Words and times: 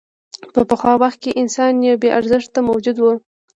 په 0.53 0.61
پخوا 0.69 0.93
وخت 1.03 1.17
کې 1.23 1.37
انسان 1.41 1.73
یو 1.87 1.95
بېارزښته 2.03 2.59
موجود 2.69 2.97
و. 2.99 3.05